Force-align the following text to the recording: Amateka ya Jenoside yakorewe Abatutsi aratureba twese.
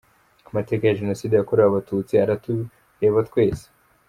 Amateka 0.49 0.83
ya 0.85 0.97
Jenoside 0.99 1.33
yakorewe 1.35 1.67
Abatutsi 1.69 2.13
aratureba 2.23 3.19
twese. 3.29 3.65